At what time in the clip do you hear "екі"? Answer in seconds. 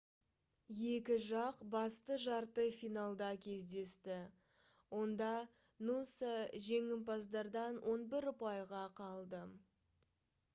0.91-1.15